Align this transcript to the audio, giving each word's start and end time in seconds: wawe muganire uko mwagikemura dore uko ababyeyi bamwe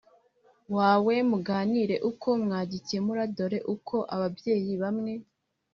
wawe 0.77 1.15
muganire 1.29 1.95
uko 2.09 2.29
mwagikemura 2.43 3.23
dore 3.37 3.59
uko 3.73 3.95
ababyeyi 4.15 4.73
bamwe 4.81 5.13